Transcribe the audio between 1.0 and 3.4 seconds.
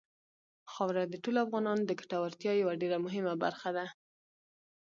د ټولو افغانانو د ګټورتیا یوه ډېره مهمه